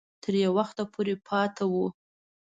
تر 0.23 0.33
یو 0.43 0.51
وخته 0.59 0.83
پورې 0.93 1.13
پاته 1.27 1.63
وو. 1.71 1.85